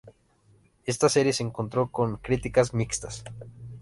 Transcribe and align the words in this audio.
Esta 0.87 1.09
serie 1.09 1.31
se 1.31 1.43
encontró 1.43 1.91
con 1.91 2.17
críticas 2.17 2.73
mixtas. 2.73 3.23